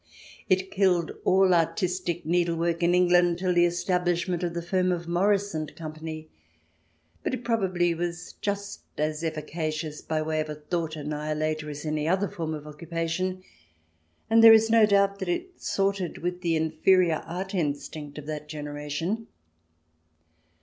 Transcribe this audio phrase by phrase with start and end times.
[0.49, 5.53] It killed all artistic needlework in England till the establishment of the firm of Morris
[5.53, 6.27] and Company.
[7.21, 12.07] But it probably was just as efficacious by way of a thought annihilator as any
[12.07, 13.43] other form of occupation,
[14.27, 18.49] and there is no doubt that it sorted with the inferior art instinct of that
[18.49, 19.27] generation.